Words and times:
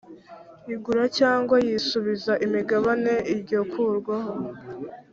igura 0.73 1.03
cyangwa 1.17 1.55
yisubiza 1.65 2.33
imigabane 2.45 3.13
iryo 3.33 3.61
kurwaho 3.71 4.33